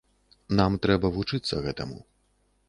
Нам 0.59 0.77
трэба 0.85 1.11
вучыцца 1.19 1.61
гэтаму. 1.67 2.01